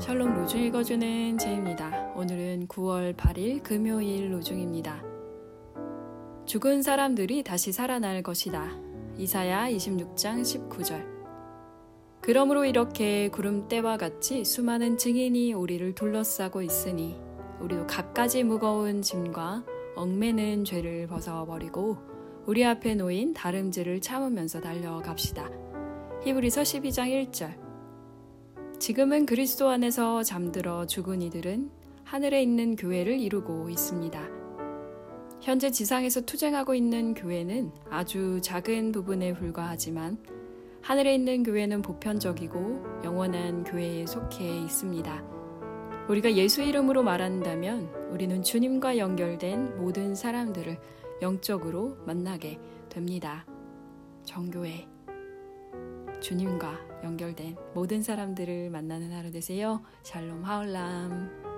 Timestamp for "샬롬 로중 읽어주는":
0.00-1.38